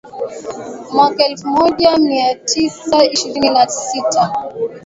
[0.93, 4.43] mwaka elfu moja mia tisa ishirini na sita